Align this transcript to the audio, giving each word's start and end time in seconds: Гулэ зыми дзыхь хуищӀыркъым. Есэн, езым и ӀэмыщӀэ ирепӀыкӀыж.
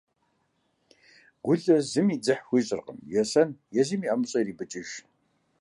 Гулэ 1.45 1.75
зыми 1.91 2.15
дзыхь 2.23 2.43
хуищӀыркъым. 2.47 2.99
Есэн, 3.21 3.49
езым 3.81 4.01
и 4.03 4.07
ӀэмыщӀэ 4.09 4.39
ирепӀыкӀыж. 4.41 4.89